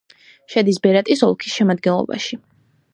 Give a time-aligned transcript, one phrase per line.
[0.53, 2.45] შედის ბერატის ოლქის შემადგენლობაში.